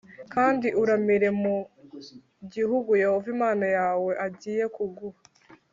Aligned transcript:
kandi 0.33 0.67
uramire 0.81 1.29
mu 1.41 1.55
gihugu 2.53 2.89
Yehova 3.03 3.27
Imana 3.35 3.65
yawe 3.77 4.11
agiye 4.25 4.63
kuguha.” 4.75 5.19